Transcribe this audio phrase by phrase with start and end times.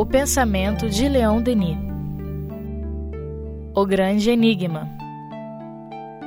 [0.00, 1.76] O pensamento de Leon Denis.
[3.74, 4.88] O Grande Enigma.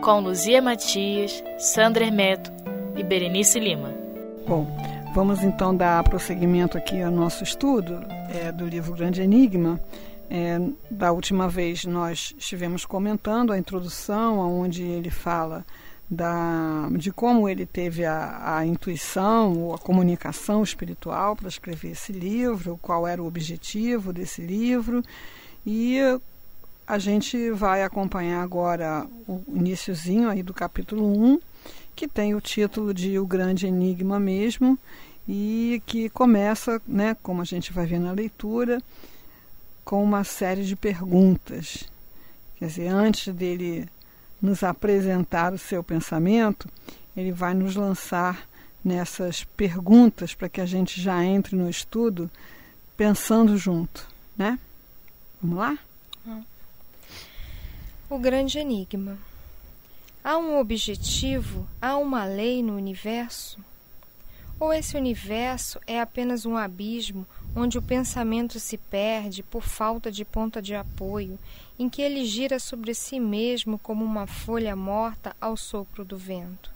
[0.04, 2.51] Com Luzia Matias, Sandra Hermeto
[2.96, 3.91] e Berenice Lima.
[4.47, 4.67] Bom,
[5.15, 8.00] vamos então dar prosseguimento aqui ao nosso estudo
[8.30, 9.80] é, do livro Grande Enigma.
[10.30, 10.60] É,
[10.92, 15.66] da última vez nós estivemos comentando a introdução, onde ele fala
[16.09, 22.11] da, de como ele teve a, a intuição ou a comunicação espiritual para escrever esse
[22.11, 25.03] livro, qual era o objetivo desse livro.
[25.66, 25.99] E
[26.85, 31.39] a gente vai acompanhar agora o iníciozinho aí do capítulo 1,
[31.95, 34.77] que tem o título de O Grande Enigma mesmo,
[35.27, 38.81] e que começa, né, como a gente vai ver na leitura,
[39.85, 41.85] com uma série de perguntas.
[42.58, 43.88] Quer dizer, antes dele
[44.43, 46.67] nos apresentar o seu pensamento,
[47.15, 48.45] ele vai nos lançar
[48.83, 52.29] nessas perguntas para que a gente já entre no estudo
[52.97, 54.05] pensando junto,
[54.38, 54.59] né?
[55.41, 55.80] Vamos lá?
[58.09, 59.17] O grande enigma.
[60.22, 63.57] Há um objetivo, há uma lei no universo?
[64.64, 70.23] Ou esse universo é apenas um abismo onde o pensamento se perde por falta de
[70.23, 71.38] ponta de apoio,
[71.78, 76.72] em que ele gira sobre si mesmo como uma folha morta ao sopro do vento?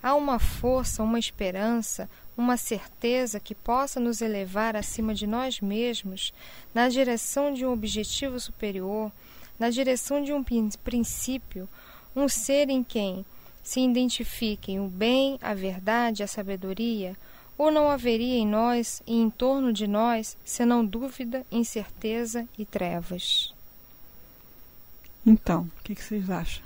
[0.00, 6.32] Há uma força, uma esperança, uma certeza que possa nos elevar acima de nós mesmos,
[6.72, 9.10] na direção de um objetivo superior,
[9.58, 10.44] na direção de um
[10.84, 11.68] princípio,
[12.14, 13.26] um ser em quem
[13.62, 17.16] se identifiquem o bem, a verdade, a sabedoria,
[17.60, 23.54] ou não haveria em nós e em torno de nós senão dúvida, incerteza e trevas?
[25.26, 26.64] Então, o que, que, vocês acham?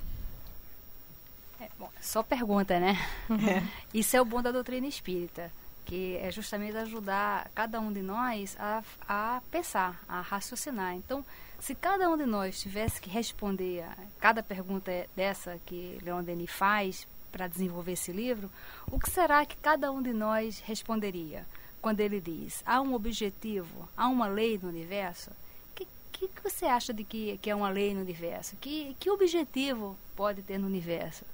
[1.61, 2.97] É, bom, só pergunta, né?
[3.29, 3.63] É.
[3.93, 5.51] Isso é o bom da doutrina espírita,
[5.85, 10.95] que é justamente ajudar cada um de nós a, a pensar, a raciocinar.
[10.95, 11.25] Então,
[11.65, 16.51] se cada um de nós tivesse que responder a cada pergunta dessa que Leon Denis
[16.51, 18.51] faz para desenvolver esse livro,
[18.93, 21.47] o que será que cada um de nós responderia
[21.81, 25.31] quando ele diz há um objetivo, há uma lei no universo?
[25.31, 28.57] O que, que, você acha de que, que é uma lei no universo?
[28.57, 31.25] Que, que objetivo pode ter no universo?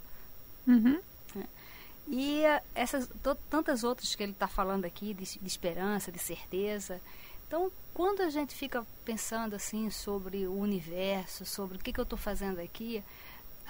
[0.65, 1.00] Uhum.
[1.41, 1.44] É.
[2.06, 3.10] E essas
[3.50, 7.00] tantas outras que ele está falando aqui de, de esperança, de certeza,
[7.50, 12.05] então, quando a gente fica pensando assim sobre o universo, sobre o que, que eu
[12.05, 13.03] estou fazendo aqui,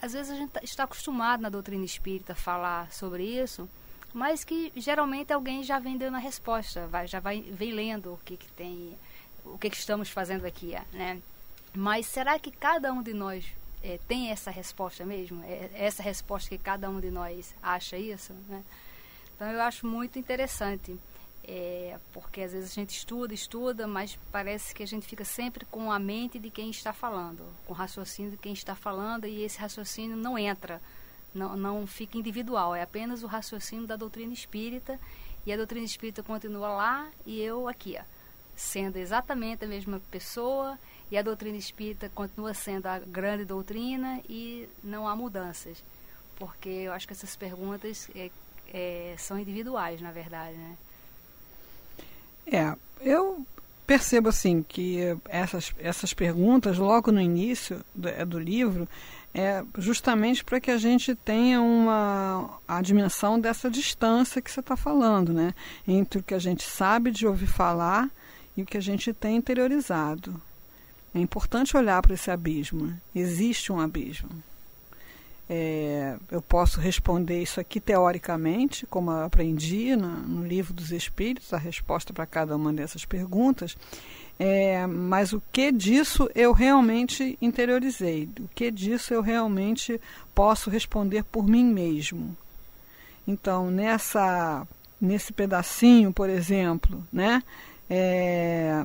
[0.02, 3.66] às vezes a gente tá, está acostumado na doutrina espírita a falar sobre isso,
[4.12, 8.20] mas que geralmente alguém já vem dando a resposta, vai, já vai, vem lendo o
[8.22, 8.98] que, que tem,
[9.46, 11.18] o que, que estamos fazendo aqui, né?
[11.74, 13.46] Mas será que cada um de nós
[13.82, 15.42] é, tem essa resposta mesmo?
[15.42, 18.34] É, é essa resposta que cada um de nós acha isso?
[18.46, 18.62] Né?
[19.34, 21.00] Então eu acho muito interessante.
[21.42, 25.64] É, porque às vezes a gente estuda, estuda, mas parece que a gente fica sempre
[25.64, 29.42] com a mente de quem está falando, com o raciocínio de quem está falando, e
[29.42, 30.80] esse raciocínio não entra,
[31.34, 35.00] não, não fica individual, é apenas o raciocínio da doutrina espírita,
[35.46, 38.04] e a doutrina espírita continua lá e eu aqui, ó,
[38.54, 40.78] sendo exatamente a mesma pessoa,
[41.10, 45.82] e a doutrina espírita continua sendo a grande doutrina e não há mudanças,
[46.36, 48.30] porque eu acho que essas perguntas é,
[48.72, 50.76] é, são individuais, na verdade, né?
[52.46, 53.44] É, eu
[53.86, 58.88] percebo assim que essas, essas perguntas, logo no início do, é, do livro,
[59.34, 64.76] é justamente para que a gente tenha uma a dimensão dessa distância que você está
[64.76, 65.54] falando, né?
[65.86, 68.08] Entre o que a gente sabe de ouvir falar
[68.56, 70.40] e o que a gente tem interiorizado.
[71.14, 72.96] É importante olhar para esse abismo.
[73.14, 74.30] Existe um abismo.
[75.52, 81.58] É, eu posso responder isso aqui teoricamente, como aprendi no, no livro dos Espíritos, a
[81.58, 83.76] resposta para cada uma dessas perguntas,
[84.38, 90.00] é, mas o que disso eu realmente interiorizei, o que disso eu realmente
[90.32, 92.36] posso responder por mim mesmo.
[93.26, 94.64] Então, nessa,
[95.00, 97.42] nesse pedacinho, por exemplo, né,
[97.90, 98.84] é,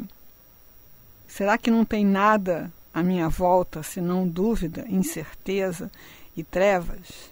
[1.27, 5.91] será que não tem nada à minha volta senão dúvida, incerteza?
[6.35, 7.31] E trevas.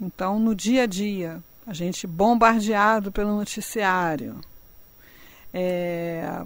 [0.00, 4.40] Então, no dia a dia, a gente bombardeado pelo noticiário,
[5.52, 6.42] é,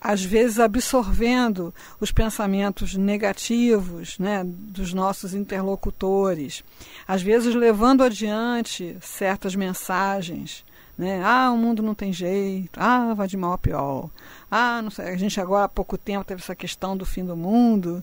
[0.00, 6.62] às vezes absorvendo os pensamentos negativos né, dos nossos interlocutores,
[7.06, 10.64] às vezes levando adiante certas mensagens.
[10.96, 11.20] Né?
[11.22, 14.08] Ah, o mundo não tem jeito, ah, vai de mal a pior.
[14.50, 18.02] Ah, a gente agora há pouco tempo teve essa questão do fim do mundo.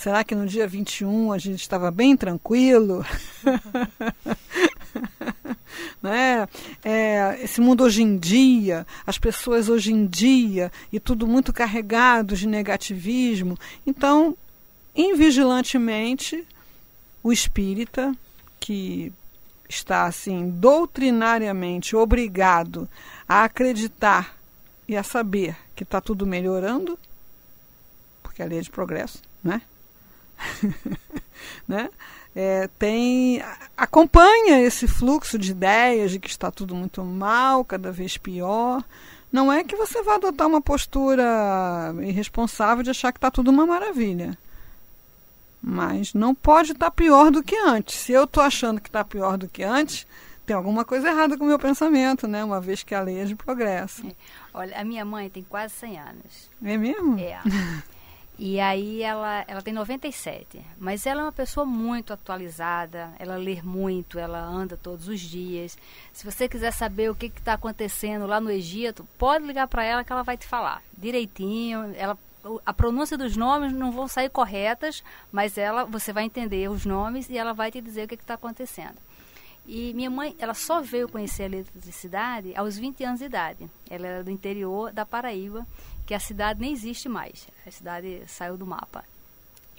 [0.00, 3.04] Será que no dia 21 a gente estava bem tranquilo?
[6.00, 6.48] né?
[6.82, 12.34] É, esse mundo hoje em dia, as pessoas hoje em dia, e tudo muito carregado
[12.34, 13.58] de negativismo.
[13.86, 14.34] Então,
[14.96, 16.48] invigilantemente,
[17.22, 18.16] o espírita,
[18.58, 19.12] que
[19.68, 22.88] está assim doutrinariamente obrigado
[23.28, 24.34] a acreditar
[24.88, 26.98] e a saber que está tudo melhorando,
[28.22, 29.60] porque a lei é de progresso, né?
[31.66, 31.90] né?
[32.34, 33.42] É, tem
[33.76, 38.84] acompanha esse fluxo de ideias de que está tudo muito mal, cada vez pior.
[39.32, 43.66] Não é que você vá adotar uma postura irresponsável de achar que está tudo uma
[43.66, 44.36] maravilha.
[45.62, 47.96] Mas não pode estar tá pior do que antes.
[47.96, 50.06] Se eu estou achando que está pior do que antes,
[50.46, 52.42] tem alguma coisa errada com o meu pensamento, né?
[52.42, 54.06] Uma vez que a lei é de progresso.
[54.06, 54.12] É.
[54.52, 56.50] Olha, a minha mãe tem quase 100 anos.
[56.64, 57.18] É mesmo?
[57.18, 57.38] É.
[58.42, 63.60] E aí ela, ela tem 97, mas ela é uma pessoa muito atualizada, ela lê
[63.60, 65.76] muito, ela anda todos os dias.
[66.10, 70.02] Se você quiser saber o que está acontecendo lá no Egito, pode ligar para ela
[70.02, 71.94] que ela vai te falar direitinho.
[71.94, 72.16] Ela,
[72.64, 77.28] a pronúncia dos nomes não vão sair corretas, mas ela, você vai entender os nomes
[77.28, 78.96] e ela vai te dizer o que está acontecendo.
[79.66, 83.70] E minha mãe, ela só veio conhecer a eletricidade aos 20 anos de idade.
[83.90, 85.66] Ela era do interior da Paraíba
[86.10, 87.46] que a cidade nem existe mais.
[87.64, 89.04] A cidade saiu do mapa.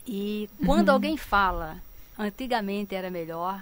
[0.07, 0.93] E quando uhum.
[0.93, 1.75] alguém fala,
[2.17, 3.61] antigamente era melhor,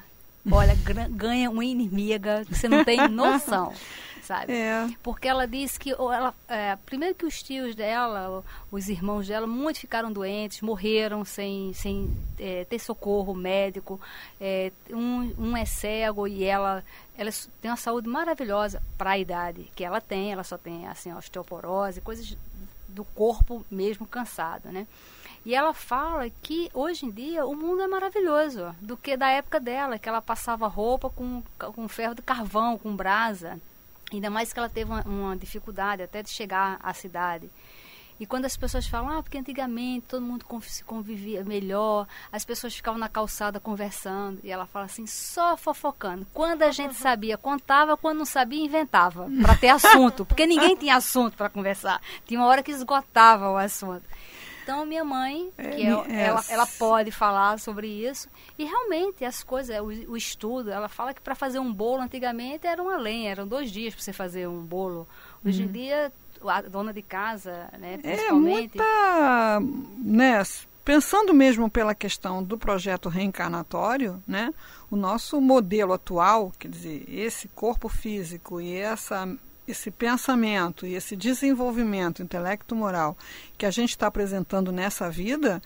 [0.51, 0.77] olha,
[1.09, 3.73] ganha uma inimiga que você não tem noção,
[4.21, 4.53] sabe?
[4.53, 4.87] É.
[5.01, 9.81] Porque ela disse que, ela, é, primeiro que os tios dela, os irmãos dela, muitos
[9.81, 13.99] ficaram doentes, morreram sem, sem é, ter socorro médico.
[14.39, 16.83] É, um, um é cego e ela,
[17.17, 20.31] ela tem uma saúde maravilhosa para a idade que ela tem.
[20.31, 22.37] Ela só tem assim osteoporose, coisas
[22.89, 24.87] do corpo mesmo cansado, né?
[25.45, 29.59] E ela fala que hoje em dia o mundo é maravilhoso, do que da época
[29.59, 33.59] dela, que ela passava roupa com, com ferro de carvão, com brasa.
[34.11, 37.49] Ainda mais que ela teve uma, uma dificuldade até de chegar à cidade.
[38.19, 42.75] E quando as pessoas falam, ah, porque antigamente todo mundo se convivia melhor, as pessoas
[42.75, 46.27] ficavam na calçada conversando, e ela fala assim, só fofocando.
[46.33, 50.97] Quando a gente sabia, contava, quando não sabia, inventava, para ter assunto, porque ninguém tinha
[50.97, 52.01] assunto para conversar.
[52.25, 54.03] Tinha uma hora que esgotava o assunto.
[54.69, 58.29] Então, minha mãe, é, que é, ela, ela pode falar sobre isso.
[58.55, 62.67] E realmente, as coisas, o, o estudo, ela fala que para fazer um bolo antigamente
[62.67, 65.07] era uma lenha, eram dois dias para você fazer um bolo.
[65.43, 65.69] Hoje uhum.
[65.69, 66.11] em dia,
[66.45, 68.79] a dona de casa, né, é, principalmente.
[68.79, 69.59] É muita,
[69.97, 70.43] né,
[70.83, 74.53] pensando mesmo pela questão do projeto reencarnatório, né,
[74.89, 79.27] o nosso modelo atual, quer dizer, esse corpo físico e essa
[79.67, 83.15] esse pensamento e esse desenvolvimento intelecto-moral
[83.55, 85.61] que a gente está apresentando nessa vida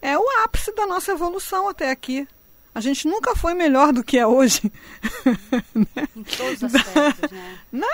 [0.00, 2.26] é o ápice da nossa evolução até aqui.
[2.74, 4.72] A gente nunca foi melhor do que é hoje.
[6.16, 7.58] Em todos os aspectos, né?
[7.70, 7.86] né?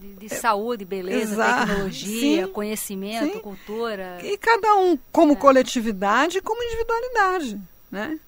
[0.00, 1.66] De, de saúde, beleza, Exato.
[1.66, 2.52] tecnologia, Sim.
[2.52, 3.38] conhecimento, Sim.
[3.40, 4.18] cultura.
[4.22, 5.36] E cada um como é.
[5.36, 7.60] coletividade e como individualidade,
[7.90, 8.18] né?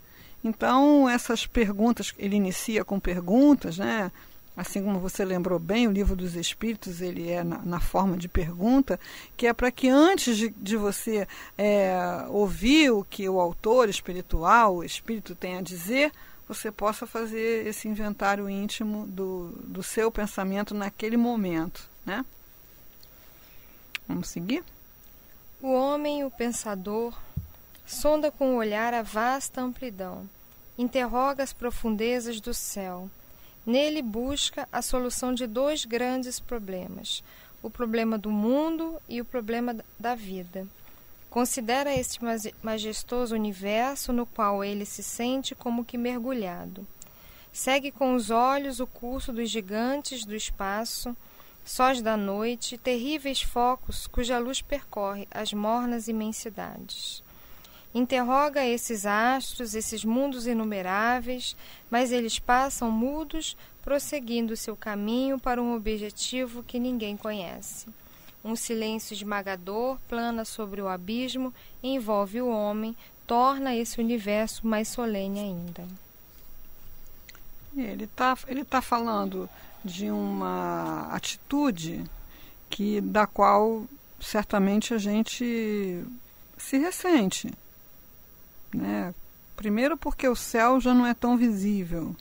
[0.44, 4.10] Então, essas perguntas, ele inicia com perguntas, né?
[4.54, 8.28] Assim como você lembrou bem, o livro dos Espíritos ele é na, na forma de
[8.28, 9.00] pergunta,
[9.34, 11.26] que é para que antes de, de você
[11.56, 11.96] é,
[12.28, 16.12] ouvir o que o autor espiritual, o Espírito tem a dizer,
[16.46, 22.24] você possa fazer esse inventário íntimo do, do seu pensamento naquele momento, né?
[24.06, 24.64] Vamos seguir?
[25.60, 27.16] O homem, o pensador,
[27.86, 30.28] sonda com o olhar a vasta amplidão,
[30.76, 33.08] interroga as profundezas do céu.
[33.64, 37.22] Nele busca a solução de dois grandes problemas:
[37.62, 40.66] o problema do mundo e o problema da vida.
[41.32, 42.20] Considera este
[42.62, 46.86] majestoso universo no qual ele se sente como que mergulhado.
[47.50, 51.16] Segue com os olhos o curso dos gigantes do espaço,
[51.64, 57.22] sós da noite, terríveis focos cuja luz percorre as mornas imensidades.
[57.94, 61.56] Interroga esses astros, esses mundos inumeráveis,
[61.90, 67.86] mas eles passam mudos, prosseguindo seu caminho para um objetivo que ninguém conhece.
[68.44, 72.96] Um silêncio esmagador plana sobre o abismo, envolve o homem,
[73.26, 75.86] torna esse universo mais solene ainda.
[77.76, 79.48] Ele está ele tá falando
[79.84, 82.04] de uma atitude
[82.68, 83.84] que da qual
[84.20, 86.04] certamente a gente
[86.56, 87.52] se ressente.
[88.74, 89.14] Né?
[89.56, 92.16] Primeiro porque o céu já não é tão visível,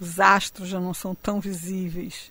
[0.00, 2.30] os astros já não são tão visíveis.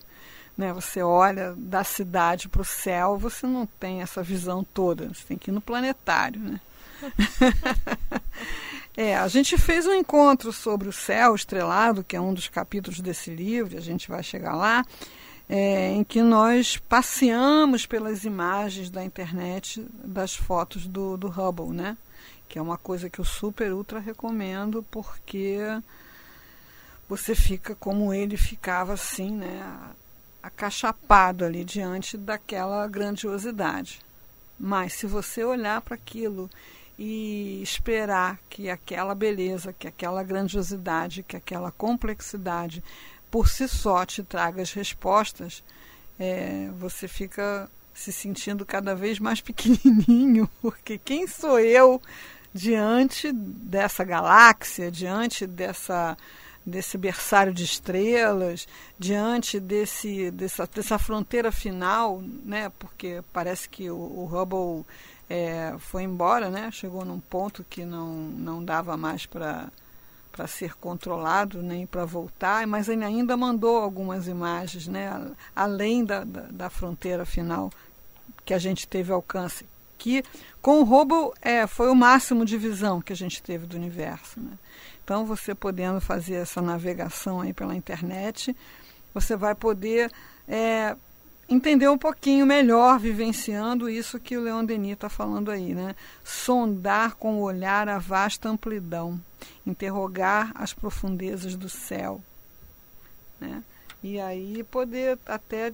[0.57, 0.73] Né?
[0.73, 5.07] Você olha da cidade para o céu, você não tem essa visão toda.
[5.09, 6.39] Você tem que ir no planetário.
[6.39, 6.59] Né?
[8.99, 12.99] É, a gente fez um encontro sobre o céu estrelado, que é um dos capítulos
[12.99, 14.83] desse livro, a gente vai chegar lá,
[15.47, 21.95] é, em que nós passeamos pelas imagens da internet das fotos do, do Hubble, né?
[22.49, 25.59] Que é uma coisa que eu super ultra recomendo, porque
[27.07, 29.61] você fica como ele ficava assim, né?
[30.47, 33.99] Acachapado ali diante daquela grandiosidade.
[34.59, 36.49] Mas se você olhar para aquilo
[36.97, 42.83] e esperar que aquela beleza, que aquela grandiosidade, que aquela complexidade
[43.29, 45.63] por si só te traga as respostas,
[46.17, 52.01] é, você fica se sentindo cada vez mais pequenininho, porque quem sou eu
[52.53, 56.17] diante dessa galáxia, diante dessa
[56.67, 58.67] desse berçário de estrelas,
[58.99, 62.69] diante desse, dessa, dessa fronteira final, né?
[62.77, 64.85] porque parece que o, o Hubble
[65.29, 66.69] é, foi embora, né?
[66.71, 69.69] chegou num ponto que não, não dava mais para
[70.29, 76.23] para ser controlado nem para voltar, mas ele ainda mandou algumas imagens, né, além da,
[76.23, 77.71] da, da, fronteira final
[78.45, 79.65] que a gente teve alcance,
[79.97, 80.23] que
[80.61, 84.39] com o Hubble é, foi o máximo de visão que a gente teve do universo.
[84.39, 84.51] Né?
[85.07, 88.53] Então, você podendo fazer essa navegação aí pela internet,
[89.13, 90.11] você vai poder
[90.45, 90.97] é,
[91.47, 95.95] entender um pouquinho melhor, vivenciando isso que o Leon Denis está falando aí, né?
[96.25, 99.17] Sondar com o olhar a vasta amplidão,
[99.65, 102.21] interrogar as profundezas do céu,
[103.39, 103.63] né?
[104.03, 105.71] E aí poder até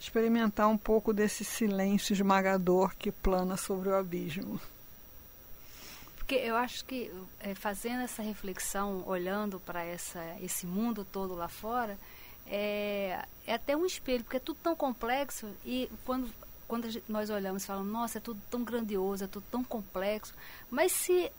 [0.00, 4.58] experimentar um pouco desse silêncio esmagador que plana sobre o abismo.
[6.32, 9.84] Porque eu acho que é, fazendo essa reflexão, olhando para
[10.40, 11.98] esse mundo todo lá fora,
[12.46, 16.32] é, é até um espelho, porque é tudo tão complexo e quando
[16.66, 20.32] quando nós olhamos e falamos, nossa, é tudo tão grandioso, é tudo tão complexo,
[20.70, 21.30] mas se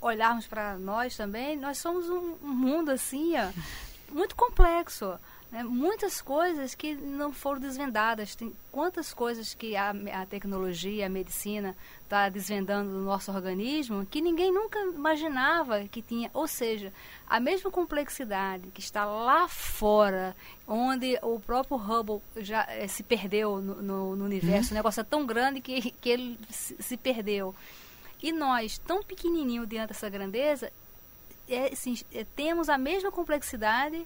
[0.00, 3.52] olharmos para nós também, nós somos um, um mundo assim, ó,
[4.10, 5.20] muito complexo.
[5.50, 5.62] Né?
[5.62, 8.34] Muitas coisas que não foram desvendadas.
[8.34, 11.74] Tem quantas coisas que a, a tecnologia, a medicina
[12.04, 16.30] está desvendando do nosso organismo que ninguém nunca imaginava que tinha.
[16.34, 16.92] Ou seja,
[17.28, 20.36] a mesma complexidade que está lá fora,
[20.66, 24.70] onde o próprio Hubble já eh, se perdeu no, no, no universo.
[24.70, 24.74] Uhum.
[24.74, 27.54] O negócio é tão grande que, que ele se, se perdeu.
[28.22, 30.72] E nós, tão pequenininho diante dessa grandeza,
[31.48, 34.04] é, assim, é, temos a mesma complexidade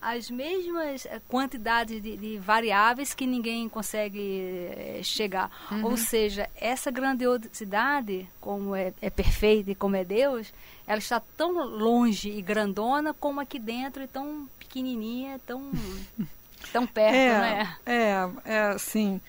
[0.00, 5.50] as mesmas eh, quantidades de, de, variáveis que ninguém consegue eh, chegar.
[5.70, 5.84] Uhum.
[5.84, 10.52] Ou seja, essa grandiosidade, como é, é, perfeita e como é Deus,
[10.86, 15.70] ela está tão longe e grandona como aqui dentro e tão pequenininha, tão,
[16.72, 17.76] tão perto, é, né?
[17.84, 19.20] É, é assim,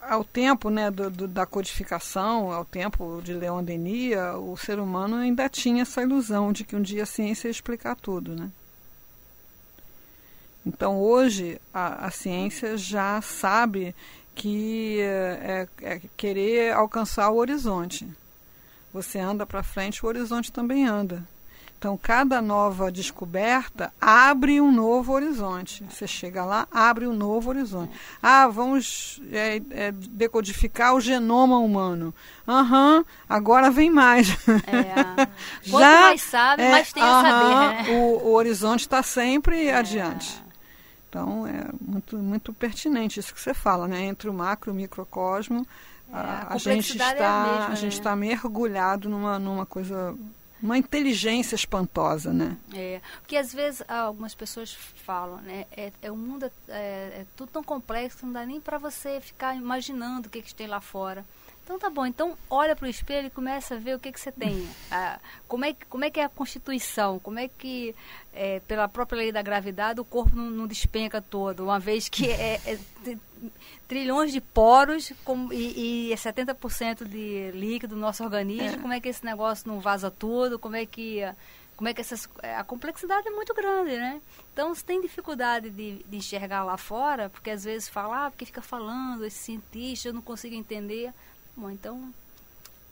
[0.00, 5.16] ao tempo né, do, do, da codificação, ao tempo de Leon Denis, o ser humano
[5.16, 8.50] ainda tinha essa ilusão de que um dia a ciência ia explicar tudo, né?
[10.68, 13.94] Então, hoje, a, a ciência já sabe
[14.34, 18.06] que é, é, é querer alcançar o horizonte.
[18.92, 21.26] Você anda para frente, o horizonte também anda.
[21.78, 25.84] Então, cada nova descoberta abre um novo horizonte.
[25.88, 27.92] Você chega lá, abre um novo horizonte.
[28.22, 32.12] Ah, vamos é, é, decodificar o genoma humano.
[32.46, 34.28] Aham, uhum, agora vem mais.
[34.66, 35.26] É.
[35.70, 37.54] Quanto Já, mais sabe, é, mais tem a saber.
[37.54, 37.98] Né?
[38.00, 40.47] O, o horizonte está sempre adiante.
[41.08, 44.04] Então é muito, muito pertinente isso que você fala, né?
[44.04, 45.66] Entre o macro e o microcosmo,
[46.10, 48.28] é, a, a, gente está é a, mesma, a gente está né?
[48.28, 50.14] mergulhado numa, numa coisa
[50.60, 52.56] uma inteligência espantosa, né?
[52.74, 55.66] É, porque às vezes algumas pessoas falam, né?
[55.70, 56.72] É, é o mundo é,
[57.20, 60.66] é, tudo tão complexo, não dá nem para você ficar imaginando o que, que tem
[60.66, 61.24] lá fora.
[61.68, 64.18] Então tá bom, então olha para o espelho e começa a ver o que, que
[64.18, 64.66] você tem.
[64.90, 67.94] Ah, como, é, como é que é a constituição, como é que,
[68.32, 72.26] é, pela própria lei da gravidade, o corpo não, não despenca todo, uma vez que
[72.26, 72.78] é, é
[73.86, 78.78] trilhões de poros com, e, e 70% de líquido do nosso organismo, é.
[78.78, 81.22] como é que esse negócio não vaza tudo, como é que
[81.76, 84.20] como é que essas, a complexidade é muito grande, né?
[84.52, 88.46] Então, se tem dificuldade de, de enxergar lá fora, porque às vezes fala, ah, porque
[88.46, 91.12] fica falando, esse cientista, eu não consigo entender.
[91.58, 92.14] Bom, então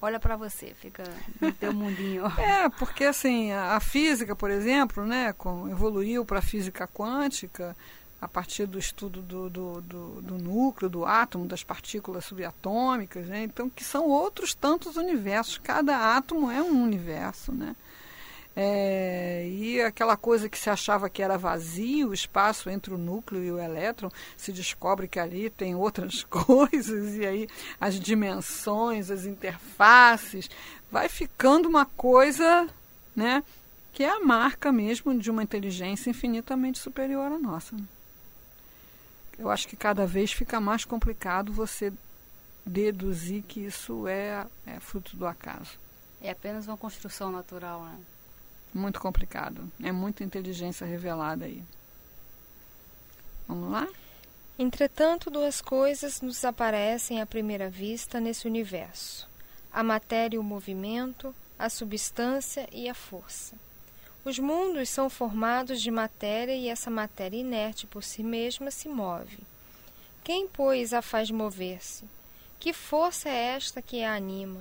[0.03, 1.05] olha para você, fica
[1.41, 2.25] no teu mundinho.
[2.37, 7.77] É, porque assim, a, física, por exemplo, né, com, evoluiu para a física quântica
[8.21, 13.45] a partir do estudo do, do, do, do, núcleo, do átomo, das partículas subatômicas, né?
[13.45, 15.59] então que são outros tantos universos.
[15.59, 17.77] Cada átomo é um universo, né?
[18.59, 23.45] É, e aquela coisa que se achava que era vazio, o espaço entre o núcleo
[23.45, 27.49] e o elétron, se descobre que ali tem outras coisas, e aí
[27.79, 30.49] as dimensões, as interfaces,
[30.91, 32.67] vai ficando uma coisa
[33.15, 33.45] né,
[33.93, 37.77] que é a marca mesmo de uma inteligência infinitamente superior à nossa.
[39.39, 41.93] Eu acho que cada vez fica mais complicado você
[42.65, 45.79] deduzir que isso é, é fruto do acaso.
[46.23, 47.99] É apenas uma construção natural, né?
[48.77, 49.73] Muito complicado.
[49.83, 51.63] É muita inteligência revelada aí.
[53.49, 53.89] Vamos lá?
[54.59, 59.27] Entretanto, duas coisas nos aparecem à primeira vista nesse universo:
[59.73, 63.57] a matéria e o movimento, a substância e a força.
[64.27, 69.39] Os mundos são formados de matéria e essa matéria inerte por si mesma se move.
[70.23, 72.05] Quem, pois, a faz mover-se?
[72.61, 74.61] Que força é esta que a anima?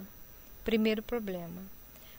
[0.64, 1.75] Primeiro problema.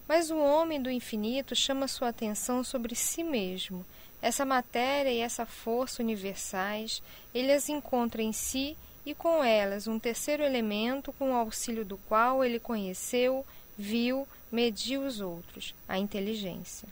[0.09, 3.85] Mas o homem do infinito chama sua atenção sobre si mesmo.
[4.23, 7.03] Essa matéria e essa força universais,
[7.35, 11.99] ele as encontra em si e com elas um terceiro elemento com o auxílio do
[12.09, 13.45] qual ele conheceu,
[13.77, 16.89] viu, mediu os outros, a inteligência.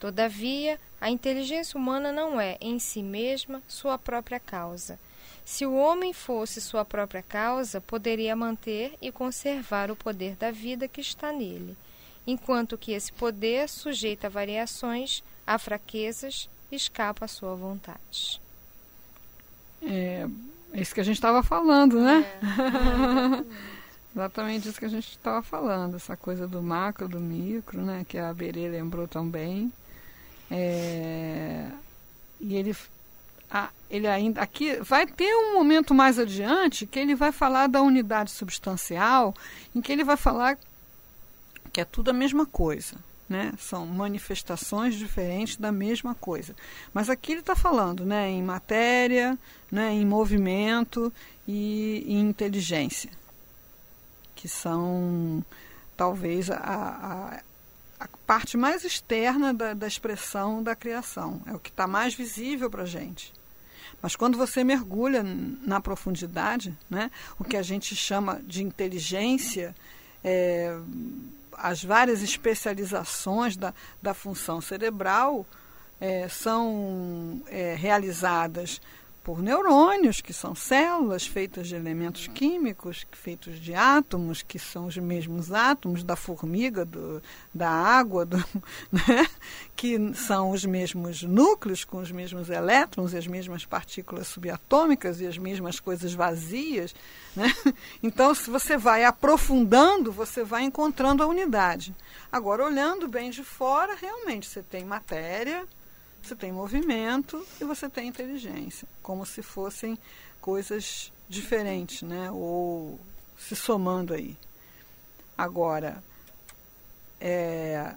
[0.00, 4.98] Todavia, a inteligência humana não é, em si mesma, sua própria causa.
[5.44, 10.88] Se o homem fosse sua própria causa, poderia manter e conservar o poder da vida
[10.88, 11.76] que está nele
[12.26, 18.40] enquanto que esse poder, sujeito a variações, a fraquezas, escapa à sua vontade.
[19.82, 20.26] É,
[20.72, 22.24] é isso que a gente estava falando, né?
[23.46, 23.80] É.
[24.14, 28.04] Exatamente isso que a gente estava falando, essa coisa do macro, do micro, né?
[28.08, 29.72] Que a Berê lembrou também.
[30.50, 31.68] É,
[32.40, 32.76] e ele,
[33.48, 37.80] a, ele ainda aqui vai ter um momento mais adiante que ele vai falar da
[37.80, 39.32] unidade substancial,
[39.74, 40.58] em que ele vai falar
[41.70, 42.96] que é tudo a mesma coisa.
[43.28, 43.52] Né?
[43.58, 46.54] São manifestações diferentes da mesma coisa.
[46.92, 49.38] Mas aqui ele está falando né, em matéria,
[49.70, 51.12] né, em movimento
[51.46, 53.10] e em inteligência,
[54.34, 55.44] que são
[55.96, 57.40] talvez a, a,
[58.00, 61.40] a parte mais externa da, da expressão da criação.
[61.46, 63.32] É o que está mais visível para a gente.
[64.02, 69.74] Mas quando você mergulha na profundidade, né, o que a gente chama de inteligência,
[70.24, 70.76] é,
[71.56, 75.46] as várias especializações da, da função cerebral
[76.00, 78.80] é, são é, realizadas
[79.30, 84.96] por neurônios, que são células feitas de elementos químicos, feitos de átomos, que são os
[84.96, 87.22] mesmos átomos da formiga, do,
[87.54, 88.38] da água, do,
[88.90, 89.28] né?
[89.76, 95.28] que são os mesmos núcleos, com os mesmos elétrons e as mesmas partículas subatômicas e
[95.28, 96.92] as mesmas coisas vazias.
[97.36, 97.54] Né?
[98.02, 101.94] Então, se você vai aprofundando, você vai encontrando a unidade.
[102.32, 105.64] Agora, olhando bem de fora, realmente você tem matéria,
[106.22, 109.98] você tem movimento e você tem inteligência, como se fossem
[110.40, 112.30] coisas diferentes, né?
[112.30, 112.98] Ou
[113.38, 114.36] se somando aí.
[115.36, 116.02] Agora,
[117.20, 117.94] é,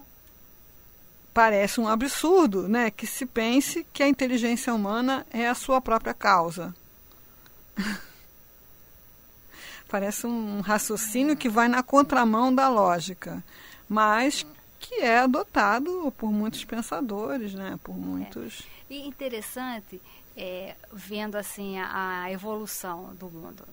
[1.32, 2.90] parece um absurdo, né?
[2.90, 6.74] Que se pense que a inteligência humana é a sua própria causa.
[9.88, 13.44] parece um raciocínio que vai na contramão da lógica,
[13.88, 14.44] mas
[14.84, 17.78] que é adotado por muitos pensadores, né?
[17.82, 18.66] Por muitos.
[18.90, 18.94] É.
[18.94, 20.00] E interessante,
[20.36, 23.66] é, vendo assim a, a, evolução do mundo,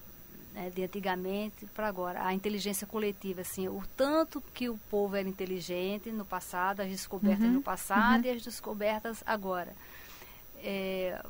[0.53, 5.27] né, de antigamente para agora, a inteligência coletiva, assim, o tanto que o povo era
[5.27, 8.31] inteligente no passado, as descobertas uhum, no passado uhum.
[8.31, 9.75] e as descobertas agora.
[10.63, 11.21] É,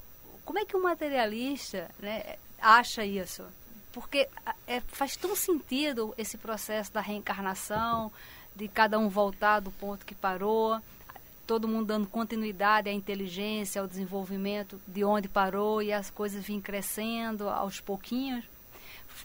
[0.45, 3.43] como é que o materialista né, acha isso?
[3.91, 4.29] Porque
[4.67, 8.11] é, faz tão sentido esse processo da reencarnação,
[8.55, 10.79] de cada um voltar do ponto que parou,
[11.47, 16.61] todo mundo dando continuidade à inteligência, ao desenvolvimento de onde parou e as coisas vêm
[16.61, 18.45] crescendo aos pouquinhos.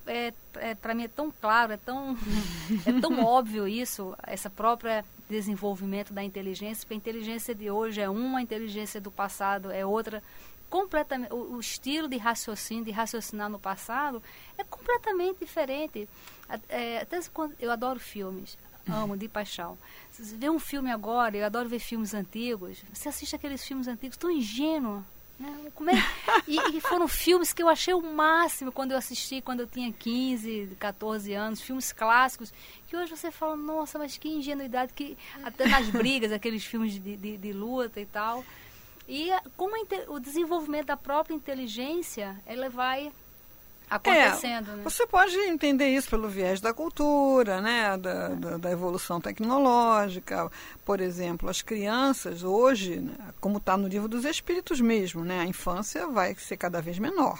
[0.07, 2.17] É, é para mim é tão claro, é tão,
[2.85, 8.09] é tão óbvio isso, essa própria desenvolvimento da inteligência, porque a inteligência de hoje é
[8.09, 10.23] uma, a inteligência do passado é outra,
[10.69, 14.23] completamente o, estilo de raciocínio, de raciocinar no passado
[14.59, 16.09] é completamente diferente.
[16.69, 17.21] É, até
[17.61, 18.59] eu adoro filmes,
[18.89, 19.77] amo de paixão.
[20.11, 24.17] Você vê um filme agora, eu adoro ver filmes antigos, você assiste aqueles filmes antigos
[24.17, 25.05] tão ingênuo.
[25.39, 25.71] Né?
[25.75, 25.95] Como é?
[26.49, 29.93] e, e, foram filmes que eu achei o máximo quando eu assisti, quando eu tinha
[29.93, 32.53] 15, 14 anos, filmes clássicos,
[32.89, 37.17] que hoje você fala, nossa, mas que ingenuidade, que até nas brigas, aqueles filmes de,
[37.17, 38.43] de, de luta e tal.
[39.09, 39.77] E como
[40.09, 43.13] o desenvolvimento da própria inteligência, ela vai
[43.89, 44.71] acontecendo.
[44.71, 44.83] É, né?
[44.85, 47.97] Você pode entender isso pelo viés da cultura, né?
[47.97, 50.51] Da, da, da evolução tecnológica.
[50.85, 53.15] Por exemplo, as crianças hoje, né?
[53.41, 55.41] como está no livro dos espíritos mesmo, né?
[55.41, 57.39] a infância vai ser cada vez menor.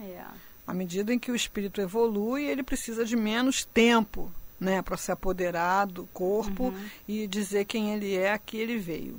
[0.00, 0.22] É.
[0.66, 5.10] À medida em que o espírito evolui, ele precisa de menos tempo né, para se
[5.10, 6.88] apoderar do corpo Uhum.
[7.08, 9.18] e dizer quem ele é, a que ele veio.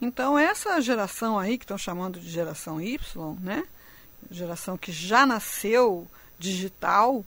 [0.00, 2.98] Então, essa geração aí, que estão chamando de geração Y,
[3.40, 3.64] né,
[4.30, 6.06] geração que já nasceu
[6.38, 7.24] digital,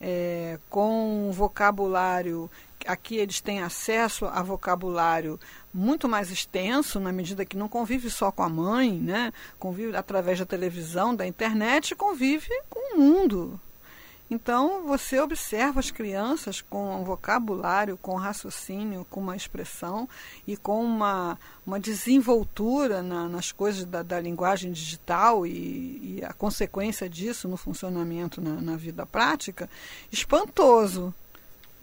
[0.00, 2.50] é, com um vocabulário,
[2.86, 5.40] aqui eles têm acesso a vocabulário
[5.72, 9.32] muito mais extenso, na medida que não convive só com a mãe, né?
[9.58, 13.60] convive através da televisão, da internet, convive com o mundo.
[14.34, 20.08] Então, você observa as crianças com um vocabulário, com raciocínio, com uma expressão
[20.44, 26.32] e com uma, uma desenvoltura na, nas coisas da, da linguagem digital e, e, a
[26.32, 29.70] consequência disso no funcionamento na, na vida prática,
[30.10, 31.14] espantoso.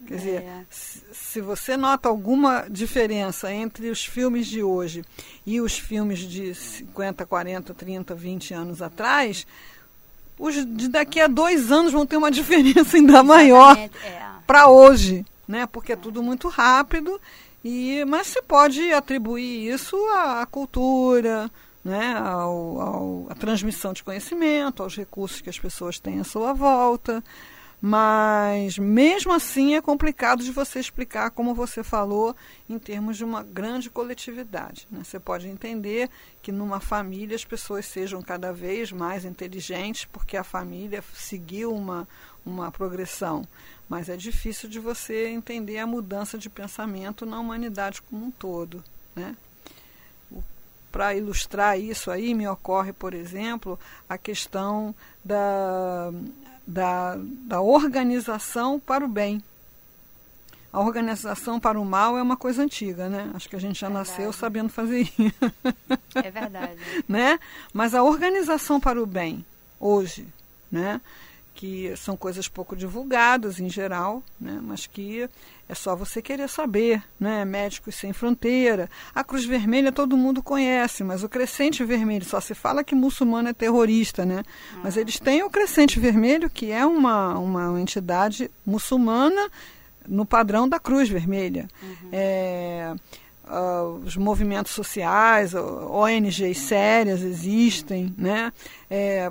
[0.06, 0.66] Quer dizer, É.
[0.68, 5.04] se, se você nota alguma diferença entre os filmes de hoje
[5.46, 9.46] e os filmes de 50, 40, 30, 20 anos atrás,
[10.44, 13.88] os de daqui a dois anos vão ter uma diferença ainda maior É.
[14.46, 15.66] para hoje, né?
[15.66, 17.20] Porque é tudo muito rápido
[17.64, 21.50] e mas se pode atribuir isso à, à cultura,
[21.84, 22.14] né?
[22.18, 27.22] Ao, ao, à transmissão de conhecimento, aos recursos que as pessoas têm à sua volta.
[27.84, 32.36] Mas mesmo assim é complicado de você explicar, como você falou,
[32.70, 34.86] em termos de uma grande coletividade.
[34.88, 35.02] Né?
[35.02, 36.08] Você pode entender
[36.40, 42.06] que numa família as pessoas sejam cada vez mais inteligentes, porque a família seguiu uma,
[42.46, 43.44] uma progressão.
[43.88, 48.84] Mas é difícil de você entender a mudança de pensamento na humanidade como um todo.
[49.16, 49.36] Né?
[50.92, 53.76] Para ilustrar isso aí, me ocorre, por exemplo,
[54.08, 56.12] a questão da
[56.66, 59.42] da, da organização para o bem.
[60.72, 63.30] A organização para o mal é uma coisa antiga, né?
[63.34, 64.08] Acho que a gente já Verdade.
[64.08, 65.12] nasceu sabendo fazer isso,
[66.14, 66.78] É verdade.
[67.06, 67.38] né?
[67.74, 69.44] Mas a organização para o bem,
[69.78, 70.26] hoje,
[70.70, 70.98] né?
[71.54, 74.58] Que são coisas pouco divulgadas em geral, né?
[74.62, 75.28] Mas que
[75.68, 77.44] é só você querer saber, né?
[77.44, 78.90] Médicos Sem Fronteira.
[79.14, 83.48] A Cruz Vermelha todo mundo conhece, mas o Crescente Vermelho, só se fala que muçulmano
[83.48, 84.42] é terrorista, né?
[84.82, 89.50] Mas eles têm o Crescente Vermelho, que é uma, uma entidade muçulmana
[90.06, 91.68] no padrão da Cruz Vermelha.
[92.10, 92.94] É,
[93.44, 98.52] ah, os movimentos sociais, ONGs sérias existem, né?
[98.88, 99.30] É,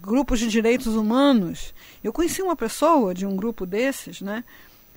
[0.00, 1.74] grupos de direitos humanos.
[2.02, 4.44] Eu conheci uma pessoa de um grupo desses, né?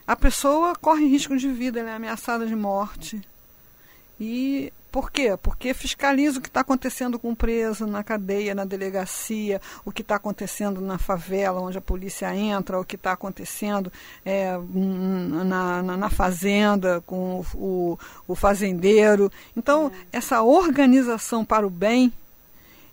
[0.05, 3.21] A pessoa corre risco de vida, ela é ameaçada de morte.
[4.19, 5.37] E por quê?
[5.39, 10.01] Porque fiscaliza o que está acontecendo com o preso na cadeia, na delegacia, o que
[10.01, 13.91] está acontecendo na favela, onde a polícia entra, o que está acontecendo
[14.25, 19.31] é, na, na, na, fazenda com o, o, o fazendeiro.
[19.55, 20.17] Então, é.
[20.17, 22.11] essa organização para o bem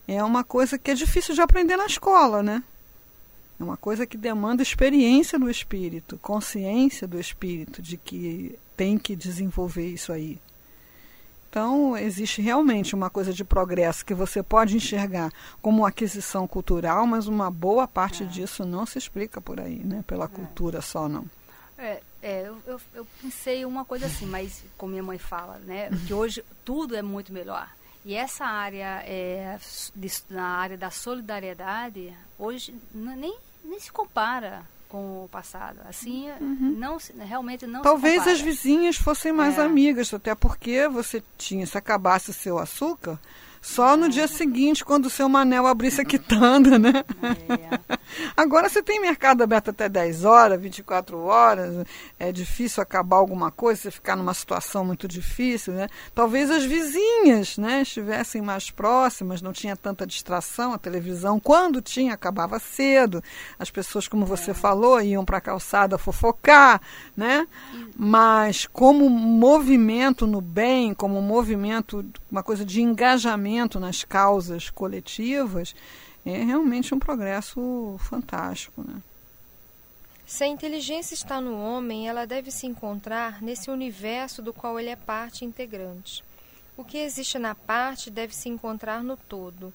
[0.07, 2.63] é uma coisa que é difícil de aprender na escola, né?
[3.59, 9.15] É uma coisa que demanda experiência do espírito, consciência do espírito de que tem que
[9.15, 10.39] desenvolver isso aí.
[11.49, 17.29] Então, existe realmente uma coisa de progresso que você pode enxergar como aquisição cultural, mas
[17.29, 18.27] uma boa parte é.
[18.27, 20.03] disso não se explica por aí, né?
[20.05, 20.29] Pela é.
[20.29, 21.25] cultura só, não.
[21.79, 25.91] É, é eu, eu, eu, pensei uma coisa assim, mas como minha mãe fala, né?
[26.09, 27.69] Que hoje tudo é muito melhor.
[28.05, 29.59] E essa área, é,
[29.95, 35.81] de, na área da solidariedade, hoje nem, nem se compara com o passado.
[35.89, 36.75] Assim, uhum.
[36.79, 39.63] não realmente não Talvez as vizinhas fossem mais é.
[39.63, 43.19] amigas, até porque você tinha, se acabasse o seu açúcar,
[43.65, 47.03] só no dia seguinte, quando o seu Manel abrisse a quitanda, né?
[47.49, 47.97] É.
[48.37, 51.87] Agora você tem mercado aberto até 10 horas, 24 horas,
[52.19, 55.89] é difícil acabar alguma coisa, você ficar numa situação muito difícil, né?
[56.15, 62.13] Talvez as vizinhas, né, estivessem mais próximas, não tinha tanta distração, a televisão, quando tinha,
[62.13, 63.25] acabava cedo.
[63.59, 64.55] As pessoas, como você é.
[64.55, 66.83] falou, iam para a calçada fofocar,
[67.17, 67.49] né?
[67.97, 75.75] Mas como movimento no bem, como movimento, uma coisa de engajamento nas causas coletivas,
[76.25, 78.83] é realmente um progresso fantástico.
[78.83, 79.03] Né?
[80.27, 84.89] Se a inteligência está no homem, ela deve se encontrar nesse universo do qual ele
[84.89, 86.25] é parte integrante.
[86.77, 89.73] O que existe na parte deve se encontrar no todo.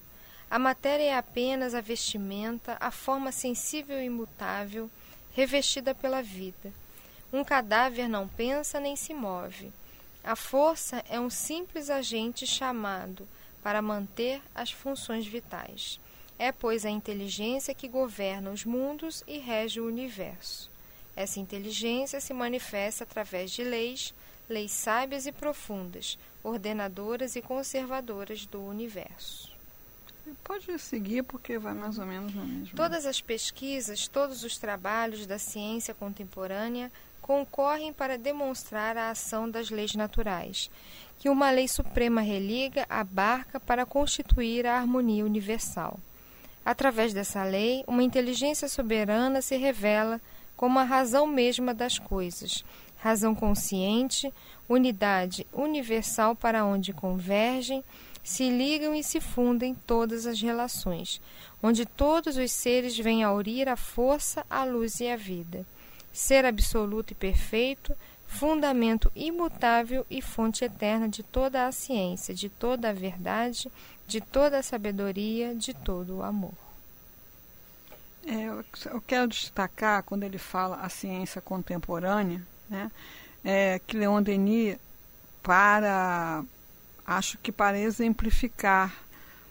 [0.50, 4.90] A matéria é apenas a vestimenta, a forma sensível e imutável,
[5.32, 6.72] revestida pela vida.
[7.32, 9.70] Um cadáver não pensa nem se move.
[10.24, 13.26] A força é um simples agente chamado
[13.62, 16.00] para manter as funções vitais.
[16.38, 20.70] É, pois, a inteligência que governa os mundos e rege o universo.
[21.14, 24.14] Essa inteligência se manifesta através de leis,
[24.48, 29.50] leis sábias e profundas, ordenadoras e conservadoras do universo.
[30.44, 32.76] Pode seguir porque vai mais ou menos no mesmo.
[32.76, 39.70] Todas as pesquisas, todos os trabalhos da ciência contemporânea concorrem para demonstrar a ação das
[39.70, 40.70] leis naturais,
[41.20, 46.00] que uma lei suprema religa, abarca para constituir a harmonia universal.
[46.64, 50.18] Através dessa lei, uma inteligência soberana se revela
[50.56, 52.64] como a razão mesma das coisas,
[52.98, 54.32] razão consciente,
[54.66, 57.84] unidade universal para onde convergem,
[58.24, 61.20] se ligam e se fundem todas as relações,
[61.62, 65.66] onde todos os seres vêm aurir a força, a luz e a vida.
[66.14, 67.94] Ser absoluto e perfeito,
[68.30, 73.70] fundamento imutável e fonte eterna de toda a ciência, de toda a verdade,
[74.06, 76.54] de toda a sabedoria, de todo o amor.
[78.24, 78.46] É,
[78.86, 82.90] eu quero destacar, quando ele fala a ciência contemporânea, né,
[83.44, 84.78] é, que Leon Denis,
[85.42, 86.44] para,
[87.04, 88.94] acho que para exemplificar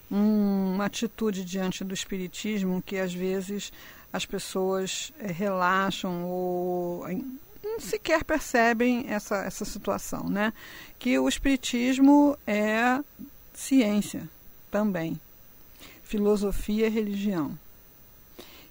[0.09, 3.73] um, uma atitude diante do espiritismo que às vezes
[4.11, 7.05] as pessoas é, relaxam ou
[7.79, 10.53] sequer percebem essa, essa situação, né?
[10.97, 12.99] Que o espiritismo é
[13.53, 14.29] ciência
[14.71, 15.19] também,
[16.03, 17.57] filosofia e religião.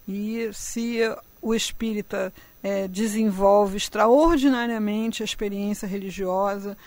[0.07, 0.99] E se
[1.41, 6.77] o espírita é, desenvolve extraordinariamente a experiência religiosa,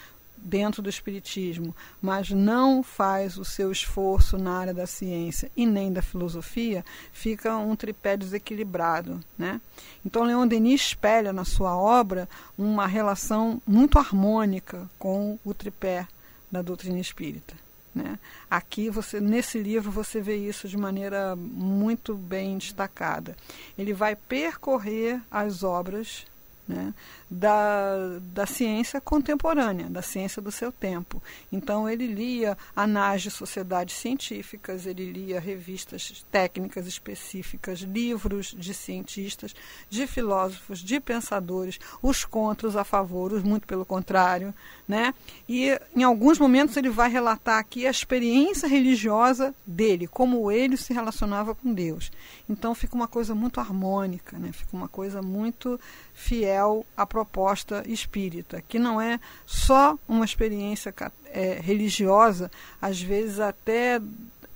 [0.43, 5.93] dentro do espiritismo, mas não faz o seu esforço na área da ciência e nem
[5.93, 9.61] da filosofia, fica um tripé desequilibrado, né?
[10.05, 12.29] Então Leon Denis espelha na sua obra
[12.59, 16.07] uma relação muito harmônica com o tripé
[16.51, 17.55] da doutrina espírita.
[17.95, 18.19] Né?
[18.51, 23.37] Aqui você nesse livro você vê isso de maneira muito bem destacada.
[23.77, 26.25] Ele vai percorrer as obras
[26.67, 26.95] né,
[27.31, 31.23] da, da ciência contemporânea, da ciência do seu tempo.
[31.51, 39.55] Então, ele lia anais de sociedades científicas, ele lia revistas técnicas específicas, livros de cientistas,
[39.91, 44.55] de filósofos, de pensadores, os contras a favor, os muito pelo contrário.
[44.93, 45.15] Né?
[45.49, 50.93] E, em alguns momentos, ele vai relatar aqui a experiência religiosa dele, como ele se
[50.93, 52.13] relacionava com Deus.
[52.47, 54.53] Então, fica uma coisa muito harmônica, né?
[54.53, 55.81] fica uma coisa muito
[56.13, 63.99] fiel à proposta espírita, que não é só uma experiência é, religiosa, às vezes até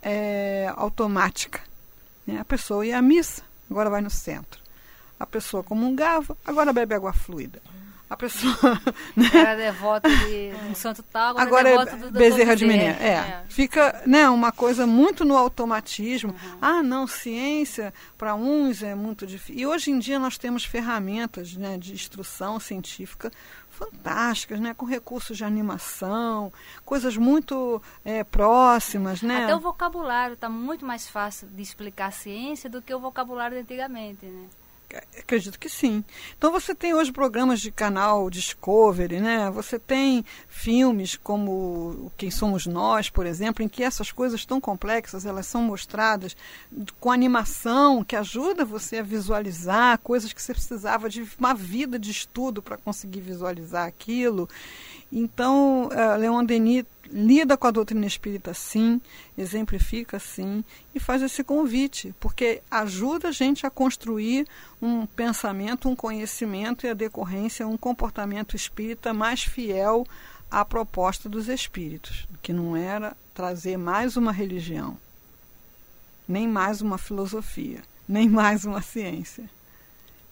[0.02, 1.62] é, automática.
[2.26, 2.38] Né?
[2.40, 4.60] A pessoa ia à missa, agora vai no centro.
[5.18, 7.62] A pessoa comungava, agora bebe água fluida
[8.08, 8.56] a pessoa.
[9.16, 9.30] Né?
[9.32, 13.00] Era devota de um santo tal, agora, agora é do Bezerra de Menezes.
[13.00, 16.32] É, é, Fica né, uma coisa muito no automatismo.
[16.32, 16.58] Uhum.
[16.60, 19.58] Ah, não, ciência para uns é muito difícil.
[19.58, 23.32] E hoje em dia nós temos ferramentas né, de instrução científica
[23.70, 26.52] fantásticas, né, com recursos de animação,
[26.84, 29.44] coisas muito é, próximas, né?
[29.44, 33.54] Até o vocabulário está muito mais fácil de explicar a ciência do que o vocabulário
[33.56, 34.46] de antigamente, né?
[35.18, 36.04] Acredito que sim.
[36.38, 39.50] Então você tem hoje programas de canal Discovery, né?
[39.50, 45.26] Você tem filmes como Quem Somos Nós, por exemplo, em que essas coisas tão complexas
[45.26, 46.36] elas são mostradas
[47.00, 52.10] com animação que ajuda você a visualizar coisas que você precisava de uma vida de
[52.10, 54.48] estudo para conseguir visualizar aquilo.
[55.10, 59.00] Então, uh, Leon Denis lida com a doutrina espírita sim,
[59.36, 60.64] exemplifica sim
[60.94, 64.46] e faz esse convite, porque ajuda a gente a construir
[64.80, 70.06] um pensamento, um conhecimento e a decorrência, um comportamento espírita mais fiel
[70.50, 74.96] à proposta dos espíritos, que não era trazer mais uma religião,
[76.26, 79.48] nem mais uma filosofia, nem mais uma ciência.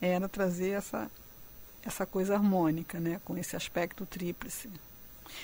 [0.01, 1.11] Era trazer essa,
[1.83, 4.69] essa coisa harmônica, né, com esse aspecto tríplice.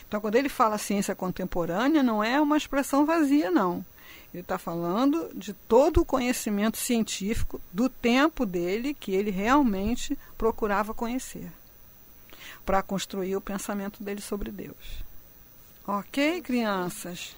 [0.07, 3.85] Então, quando ele fala ciência contemporânea, não é uma expressão vazia, não.
[4.33, 10.95] Ele está falando de todo o conhecimento científico do tempo dele que ele realmente procurava
[10.95, 11.51] conhecer
[12.65, 15.05] para construir o pensamento dele sobre Deus.
[15.87, 17.35] Ok, crianças?